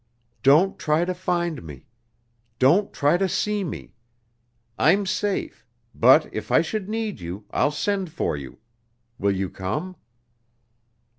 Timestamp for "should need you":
6.63-7.45